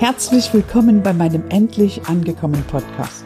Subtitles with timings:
[0.00, 3.22] Herzlich willkommen bei meinem endlich angekommen Podcast.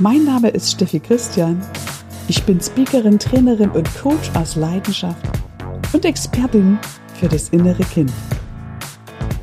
[0.00, 1.62] Mein Name ist Steffi Christian.
[2.26, 5.24] Ich bin Speakerin, Trainerin und Coach aus Leidenschaft
[5.92, 6.76] und Expertin
[7.14, 8.10] für das innere Kind.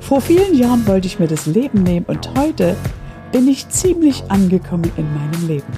[0.02, 2.75] Vor vielen Jahren wollte ich mir das Leben nehmen und heute
[3.31, 5.73] bin ich ziemlich angekommen in meinem Leben.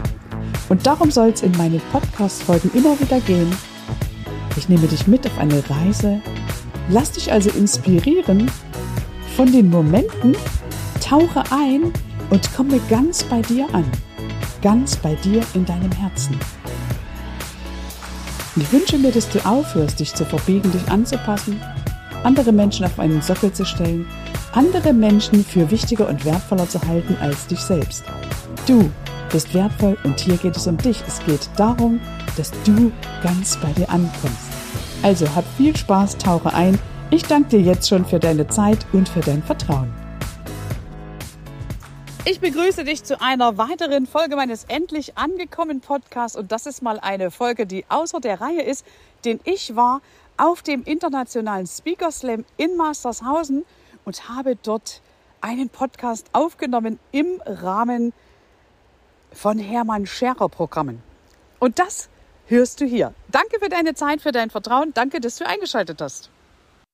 [0.69, 3.55] Und darum soll es in meinen Podcast-Folgen immer wieder gehen.
[4.57, 6.21] Ich nehme dich mit auf eine Reise,
[6.89, 8.49] lass dich also inspirieren
[9.35, 10.35] von den Momenten,
[11.01, 11.91] tauche ein
[12.29, 13.85] und komme ganz bei dir an,
[14.61, 16.39] ganz bei dir in deinem Herzen.
[18.55, 21.59] Ich wünsche mir, dass du aufhörst, dich zu verbiegen, dich anzupassen,
[22.23, 24.07] andere Menschen auf einen Sockel zu stellen,
[24.53, 28.05] andere Menschen für wichtiger und wertvoller zu halten als dich selbst.
[28.65, 28.89] Du
[29.31, 31.03] bist wertvoll und hier geht es um dich.
[31.05, 31.99] Es geht darum,
[32.37, 32.89] dass du
[33.21, 34.47] ganz bei dir ankommst.
[35.03, 36.79] Also hab viel Spaß, tauche ein.
[37.15, 39.89] Ich danke dir jetzt schon für deine Zeit und für dein Vertrauen.
[42.25, 46.99] Ich begrüße dich zu einer weiteren Folge meines endlich angekommen Podcasts und das ist mal
[46.99, 48.85] eine Folge, die außer der Reihe ist,
[49.23, 50.01] denn ich war
[50.35, 53.63] auf dem internationalen Speaker Slam in Mastershausen
[54.03, 55.01] und habe dort
[55.39, 58.11] einen Podcast aufgenommen im Rahmen
[59.31, 61.01] von Hermann Scherer Programmen.
[61.59, 62.09] Und das
[62.47, 63.13] hörst du hier.
[63.29, 64.93] Danke für deine Zeit, für dein Vertrauen.
[64.93, 66.29] Danke, dass du eingeschaltet hast.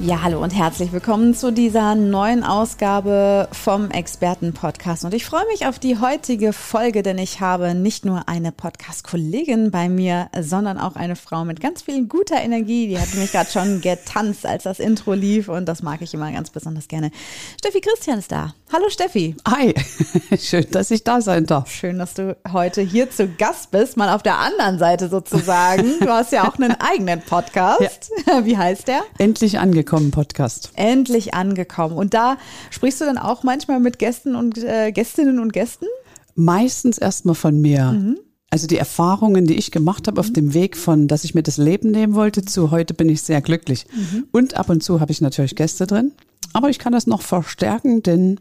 [0.00, 5.04] Ja, hallo und herzlich willkommen zu dieser neuen Ausgabe vom Experten-Podcast.
[5.04, 9.70] Und ich freue mich auf die heutige Folge, denn ich habe nicht nur eine Podcast-Kollegin
[9.70, 12.88] bei mir, sondern auch eine Frau mit ganz viel guter Energie.
[12.88, 16.30] Die hat mich gerade schon getanzt, als das Intro lief und das mag ich immer
[16.32, 17.12] ganz besonders gerne.
[17.58, 18.52] Steffi Christian ist da.
[18.74, 19.36] Hallo Steffi.
[19.46, 19.72] Hi,
[20.36, 21.70] schön, dass ich da sein darf.
[21.70, 26.00] Schön, dass du heute hier zu Gast bist, mal auf der anderen Seite sozusagen.
[26.00, 28.10] Du hast ja auch einen eigenen Podcast.
[28.26, 28.44] Ja.
[28.44, 29.02] Wie heißt der?
[29.18, 30.72] Endlich angekommen Podcast.
[30.74, 31.96] Endlich angekommen.
[31.96, 32.36] Und da
[32.70, 35.86] sprichst du dann auch manchmal mit Gästen und äh, Gästinnen und Gästen?
[36.34, 37.92] Meistens erstmal von mir.
[37.92, 38.18] Mhm.
[38.50, 41.58] Also die Erfahrungen, die ich gemacht habe auf dem Weg von, dass ich mir das
[41.58, 43.86] Leben nehmen wollte, zu heute bin ich sehr glücklich.
[43.94, 44.26] Mhm.
[44.32, 46.10] Und ab und zu habe ich natürlich Gäste drin.
[46.52, 48.40] Aber ich kann das noch verstärken, denn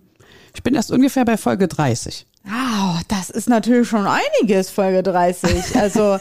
[0.54, 2.26] ich bin erst ungefähr bei Folge 30.
[2.46, 5.76] Wow, das ist natürlich schon einiges, Folge 30.
[5.84, 6.20] Also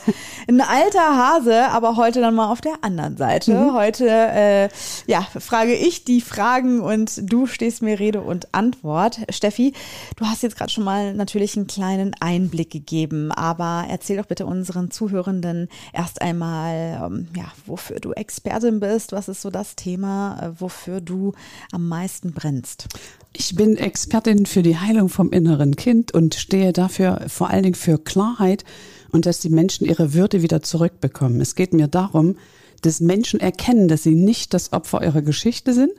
[0.49, 3.53] ein alter Hase, aber heute dann mal auf der anderen Seite.
[3.53, 3.75] Mhm.
[3.75, 4.69] Heute, äh,
[5.07, 9.21] ja, frage ich die Fragen und du stehst mir Rede und Antwort.
[9.31, 9.73] Steffi,
[10.17, 14.47] du hast jetzt gerade schon mal natürlich einen kleinen Einblick gegeben, aber erzähl doch bitte
[14.47, 20.39] unseren Zuhörenden erst einmal, ähm, ja, wofür du Expertin bist, was ist so das Thema,
[20.41, 21.33] äh, wofür du
[21.73, 22.89] am meisten brennst.
[23.35, 27.75] Ich bin Expertin für die Heilung vom inneren Kind und stehe dafür vor allen Dingen
[27.75, 28.65] für Klarheit
[29.11, 31.41] und dass die Menschen ihre Würde wieder zurückbekommen.
[31.41, 32.37] Es geht mir darum,
[32.83, 35.93] dass Menschen erkennen, dass sie nicht das Opfer ihrer Geschichte sind,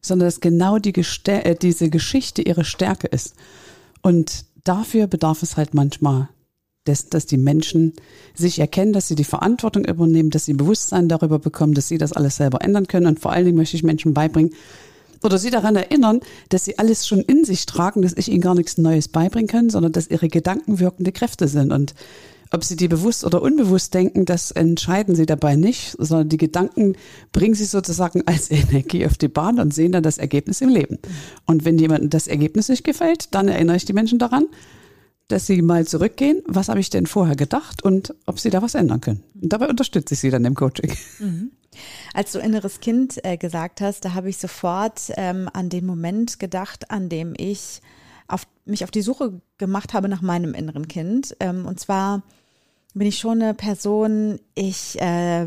[0.00, 0.94] sondern dass genau die
[1.26, 3.34] äh, diese Geschichte ihre Stärke ist.
[4.00, 6.28] Und dafür bedarf es halt manchmal
[6.86, 7.92] dessen, dass die Menschen
[8.34, 12.12] sich erkennen, dass sie die Verantwortung übernehmen, dass sie Bewusstsein darüber bekommen, dass sie das
[12.12, 13.06] alles selber ändern können.
[13.06, 14.54] Und vor allen Dingen möchte ich Menschen beibringen,
[15.22, 18.54] oder sie daran erinnern, dass sie alles schon in sich tragen, dass ich ihnen gar
[18.54, 21.72] nichts Neues beibringen kann, sondern dass ihre Gedanken wirkende Kräfte sind.
[21.72, 21.94] Und
[22.50, 26.96] Ob Sie die bewusst oder unbewusst denken, das entscheiden Sie dabei nicht, sondern die Gedanken
[27.32, 30.98] bringen Sie sozusagen als Energie auf die Bahn und sehen dann das Ergebnis im Leben.
[31.46, 34.46] Und wenn jemandem das Ergebnis nicht gefällt, dann erinnere ich die Menschen daran,
[35.28, 38.74] dass sie mal zurückgehen, was habe ich denn vorher gedacht und ob sie da was
[38.74, 39.22] ändern können.
[39.40, 40.90] Und dabei unterstütze ich sie dann im Coaching.
[41.18, 41.50] Mhm.
[42.14, 46.38] Als du inneres Kind äh, gesagt hast, da habe ich sofort ähm, an den Moment
[46.38, 47.80] gedacht, an dem ich
[48.28, 51.36] auf, mich auf die Suche gemacht habe nach meinem inneren Kind.
[51.40, 52.22] Ähm, und zwar
[52.94, 55.46] bin ich schon eine Person, ich, äh,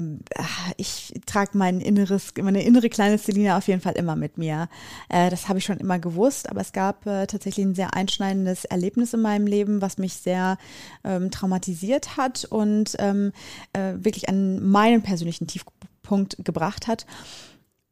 [0.78, 4.70] ich trage mein inneres, meine innere kleine Selina auf jeden Fall immer mit mir.
[5.10, 8.66] Äh, das habe ich schon immer gewusst, aber es gab äh, tatsächlich ein sehr einschneidendes
[8.66, 10.58] Erlebnis in meinem Leben, was mich sehr
[11.04, 13.34] ähm, traumatisiert hat und ähm,
[13.74, 15.81] äh, wirklich an meinen persönlichen Tiefpunkt
[16.44, 17.06] gebracht hat.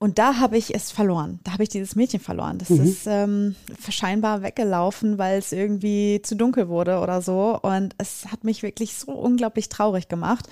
[0.01, 1.39] Und da habe ich es verloren.
[1.43, 2.57] Da habe ich dieses Mädchen verloren.
[2.57, 2.83] Das mhm.
[2.83, 3.55] ist ähm,
[3.89, 7.59] scheinbar weggelaufen, weil es irgendwie zu dunkel wurde oder so.
[7.61, 10.47] Und es hat mich wirklich so unglaublich traurig gemacht.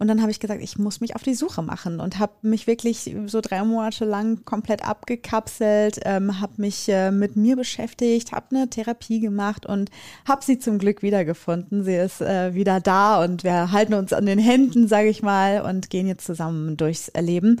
[0.00, 2.66] Und dann habe ich gesagt, ich muss mich auf die Suche machen und habe mich
[2.66, 8.56] wirklich so drei Monate lang komplett abgekapselt, ähm, habe mich äh, mit mir beschäftigt, habe
[8.56, 9.90] eine Therapie gemacht und
[10.26, 11.84] habe sie zum Glück wiedergefunden.
[11.84, 15.60] Sie ist äh, wieder da und wir halten uns an den Händen, sage ich mal,
[15.60, 17.60] und gehen jetzt zusammen durchs Leben.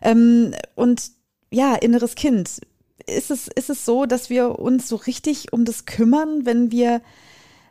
[0.00, 1.10] Ähm, und
[1.50, 2.62] ja, inneres Kind.
[3.06, 7.02] Ist es, ist es so, dass wir uns so richtig um das kümmern, wenn wir,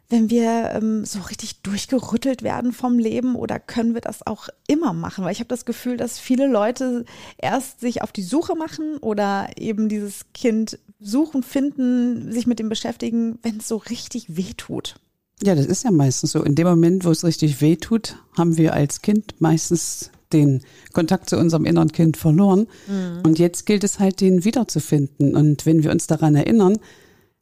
[0.10, 4.94] wenn wir ähm, so richtig durchgerüttelt werden vom Leben oder können wir das auch immer
[4.94, 5.24] machen?
[5.24, 7.06] Weil ich habe das Gefühl, dass viele Leute
[7.38, 12.70] erst sich auf die Suche machen oder eben dieses Kind suchen, finden, sich mit dem
[12.70, 14.96] beschäftigen, wenn es so richtig weh tut.
[15.42, 16.44] Ja, das ist ja meistens so.
[16.44, 20.62] In dem Moment, wo es richtig weh tut, haben wir als Kind meistens den
[20.94, 22.68] Kontakt zu unserem inneren Kind verloren.
[22.88, 23.22] Mhm.
[23.24, 25.36] Und jetzt gilt es halt, den wiederzufinden.
[25.36, 26.78] Und wenn wir uns daran erinnern,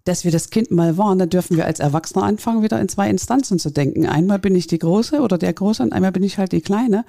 [0.03, 3.09] dass wir das Kind mal waren, dann dürfen wir als Erwachsener anfangen, wieder in zwei
[3.09, 4.05] Instanzen zu denken.
[4.07, 7.05] Einmal bin ich die Große oder der Große und einmal bin ich halt die Kleine.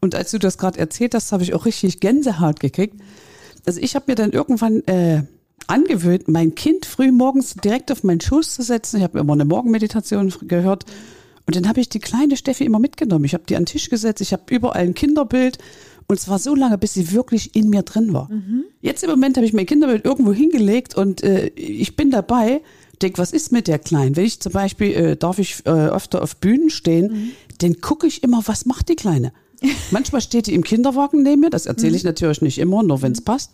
[0.00, 2.96] Und als du das gerade erzählt hast, habe ich auch richtig Gänsehaut gekriegt.
[3.64, 5.22] Also ich habe mir dann irgendwann äh,
[5.68, 8.96] angewöhnt, mein Kind früh morgens direkt auf meinen Schoß zu setzen.
[8.96, 10.84] Ich habe immer eine Morgenmeditation gehört.
[11.46, 13.24] Und dann habe ich die kleine Steffi immer mitgenommen.
[13.24, 15.58] Ich habe die an den Tisch gesetzt, ich habe überall ein Kinderbild.
[16.12, 18.30] Und zwar so lange, bis sie wirklich in mir drin war.
[18.30, 18.64] Mhm.
[18.82, 22.60] Jetzt im Moment habe ich mein Kinderbild irgendwo hingelegt und äh, ich bin dabei,
[23.00, 24.14] denke, was ist mit der Kleinen?
[24.14, 27.30] Wenn ich zum Beispiel, äh, darf ich äh, öfter auf Bühnen stehen, mhm.
[27.60, 29.32] dann gucke ich immer, was macht die Kleine?
[29.90, 32.08] manchmal steht die im Kinderwagen neben mir, das erzähle ich mhm.
[32.08, 33.24] natürlich nicht immer, nur wenn es mhm.
[33.24, 33.52] passt.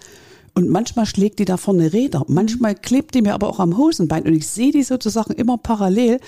[0.56, 2.24] Und manchmal schlägt die da vorne Räder.
[2.26, 6.18] Manchmal klebt die mir aber auch am Hosenbein und ich sehe die sozusagen immer parallel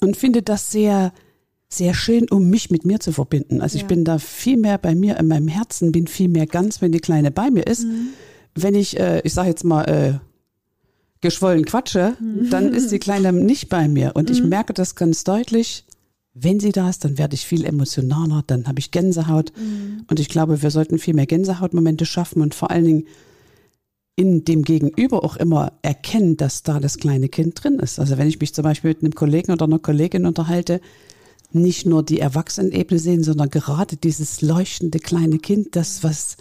[0.00, 1.12] und finde das sehr,
[1.68, 3.60] sehr schön, um mich mit mir zu verbinden.
[3.60, 3.82] Also ja.
[3.82, 6.92] ich bin da viel mehr bei mir in meinem Herzen, bin viel mehr ganz, wenn
[6.92, 7.84] die Kleine bei mir ist.
[7.84, 8.08] Mhm.
[8.54, 10.18] Wenn ich, äh, ich sage jetzt mal, äh,
[11.20, 12.50] geschwollen quatsche, mhm.
[12.50, 14.12] dann ist die Kleine nicht bei mir.
[14.14, 14.34] Und mhm.
[14.34, 15.84] ich merke das ganz deutlich.
[16.32, 19.52] Wenn sie da ist, dann werde ich viel emotionaler, dann habe ich Gänsehaut.
[19.56, 20.04] Mhm.
[20.08, 23.04] Und ich glaube, wir sollten viel mehr Gänsehautmomente schaffen und vor allen Dingen
[24.14, 28.00] in dem Gegenüber auch immer erkennen, dass da das kleine Kind drin ist.
[28.00, 30.80] Also wenn ich mich zum Beispiel mit einem Kollegen oder einer Kollegin unterhalte,
[31.52, 36.36] nicht nur die Erwachsenenebene sehen, sondern gerade dieses leuchtende kleine Kind, das, was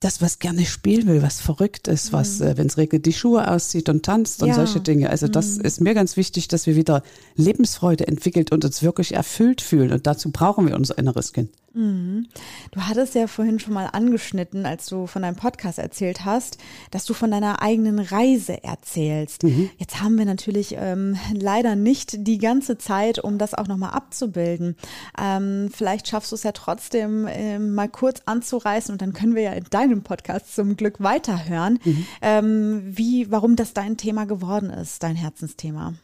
[0.00, 2.46] das, was gerne spielen will, was verrückt ist, was, mhm.
[2.46, 4.54] äh, wenn es regnet, die Schuhe auszieht und tanzt und ja.
[4.54, 5.10] solche Dinge.
[5.10, 5.64] Also das mhm.
[5.64, 7.02] ist mir ganz wichtig, dass wir wieder
[7.36, 9.92] Lebensfreude entwickelt und uns wirklich erfüllt fühlen.
[9.92, 11.50] Und dazu brauchen wir unser inneres Kind.
[11.72, 12.26] Mhm.
[12.72, 16.58] Du hattest ja vorhin schon mal angeschnitten, als du von deinem Podcast erzählt hast,
[16.90, 19.44] dass du von deiner eigenen Reise erzählst.
[19.44, 19.70] Mhm.
[19.78, 24.76] Jetzt haben wir natürlich ähm, leider nicht die ganze Zeit, um das auch nochmal abzubilden.
[25.20, 29.42] Ähm, vielleicht schaffst du es ja trotzdem ähm, mal kurz anzureißen und dann können wir
[29.42, 32.06] ja in deinem Podcast zum Glück weiterhören, mhm.
[32.22, 35.94] ähm, wie, warum das dein Thema geworden ist, dein Herzensthema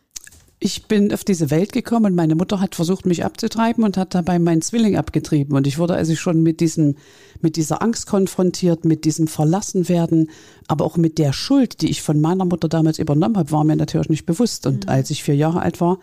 [0.58, 4.14] ich bin auf diese Welt gekommen und meine Mutter hat versucht, mich abzutreiben und hat
[4.14, 5.54] dabei meinen Zwilling abgetrieben.
[5.54, 6.96] Und ich wurde also schon mit diesem,
[7.42, 10.30] mit dieser Angst konfrontiert, mit diesem Verlassenwerden,
[10.66, 13.76] aber auch mit der Schuld, die ich von meiner Mutter damals übernommen habe, war mir
[13.76, 14.66] natürlich nicht bewusst.
[14.66, 14.90] Und mhm.
[14.90, 15.98] als ich vier Jahre alt war,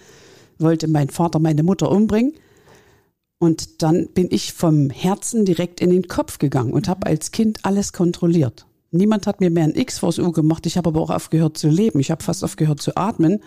[0.59, 2.33] wollte mein Vater meine Mutter umbringen.
[3.39, 7.59] Und dann bin ich vom Herzen direkt in den Kopf gegangen und habe als Kind
[7.63, 8.67] alles kontrolliert.
[8.93, 10.65] Niemand hat mir mehr ein X vors U gemacht.
[10.65, 11.99] Ich habe aber auch aufgehört zu leben.
[11.99, 13.39] Ich habe fast aufgehört zu atmen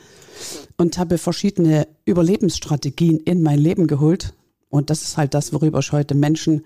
[0.77, 4.35] und habe verschiedene Überlebensstrategien in mein Leben geholt.
[4.71, 6.63] Und das ist halt das, worüber ich heute Menschen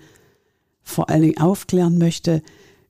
[0.82, 2.42] vor allen Dingen aufklären möchte.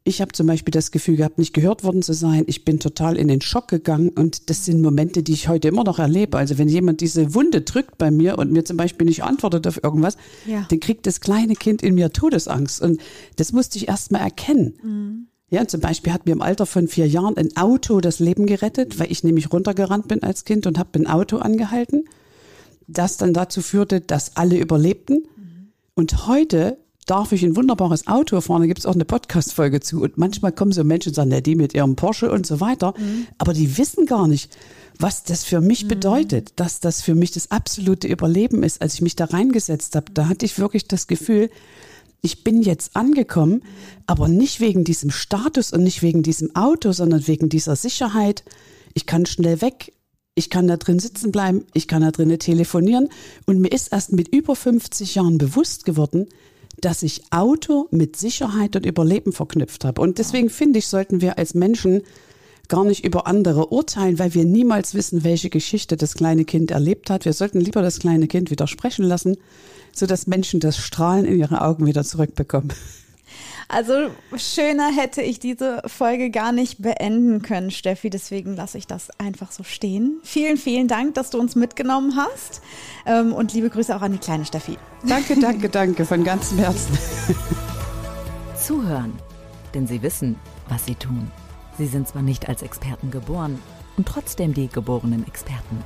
[0.02, 2.44] Ich habe zum Beispiel das Gefühl gehabt, nicht gehört worden zu sein.
[2.46, 5.84] Ich bin total in den Schock gegangen und das sind Momente, die ich heute immer
[5.84, 6.38] noch erlebe.
[6.38, 9.82] Also wenn jemand diese Wunde drückt bei mir und mir zum Beispiel nicht antwortet auf
[9.82, 10.16] irgendwas,
[10.46, 10.66] ja.
[10.70, 12.80] dann kriegt das kleine Kind in mir Todesangst.
[12.80, 13.00] Und
[13.36, 14.74] das musste ich erst mal erkennen.
[14.82, 15.26] Mhm.
[15.50, 19.00] Ja, zum Beispiel hat mir im Alter von vier Jahren ein Auto das Leben gerettet,
[19.00, 22.04] weil ich nämlich runtergerannt bin als Kind und habe ein Auto angehalten.
[22.86, 25.28] das dann dazu führte, dass alle überlebten.
[25.94, 26.76] Und heute
[27.06, 28.62] darf ich ein wunderbares Auto fahren.
[28.62, 30.02] Da gibt es auch eine Podcast-Folge zu.
[30.02, 32.94] Und manchmal kommen so Menschen und sagen, ja, die mit ihrem Porsche und so weiter.
[32.98, 33.26] Mhm.
[33.38, 34.56] Aber die wissen gar nicht,
[34.98, 35.88] was das für mich mhm.
[35.88, 38.82] bedeutet, dass das für mich das absolute Überleben ist.
[38.82, 41.50] Als ich mich da reingesetzt habe, da hatte ich wirklich das Gefühl,
[42.22, 43.62] ich bin jetzt angekommen,
[44.06, 48.44] aber nicht wegen diesem Status und nicht wegen diesem Auto, sondern wegen dieser Sicherheit.
[48.94, 49.92] Ich kann schnell weg,
[50.34, 53.08] ich kann da drin sitzen bleiben, ich kann da drinnen telefonieren.
[53.46, 56.28] Und mir ist erst mit über 50 Jahren bewusst geworden,
[56.80, 60.00] dass ich Auto mit Sicherheit und Überleben verknüpft habe.
[60.00, 62.02] Und deswegen finde ich, sollten wir als Menschen
[62.70, 67.10] gar nicht über andere urteilen, weil wir niemals wissen, welche Geschichte das kleine Kind erlebt
[67.10, 67.26] hat.
[67.26, 69.36] Wir sollten lieber das kleine Kind wieder sprechen lassen,
[69.92, 72.72] sodass Menschen das Strahlen in ihre Augen wieder zurückbekommen.
[73.68, 78.10] Also schöner hätte ich diese Folge gar nicht beenden können, Steffi.
[78.10, 80.18] Deswegen lasse ich das einfach so stehen.
[80.24, 82.62] Vielen, vielen Dank, dass du uns mitgenommen hast.
[83.06, 84.76] Ähm, und liebe Grüße auch an die kleine Steffi.
[85.06, 86.98] Danke, danke, danke von ganzem Herzen.
[88.60, 89.12] Zuhören,
[89.72, 90.34] denn sie wissen,
[90.68, 91.30] was sie tun.
[91.80, 93.58] Sie sind zwar nicht als Experten geboren
[93.96, 95.82] und trotzdem die geborenen Experten.